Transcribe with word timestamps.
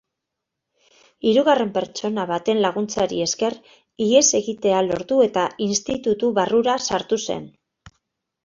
Hirugarren 1.31 1.73
pertsona 1.75 2.23
baten 2.31 2.61
laguntzari 2.63 3.19
esker 3.27 3.57
ihes 4.07 4.25
egitea 4.41 4.81
lortu 4.89 5.21
eta 5.27 5.47
institutu 5.69 6.33
barrura 6.41 6.83
sartu 6.91 7.25
zen. 7.29 7.47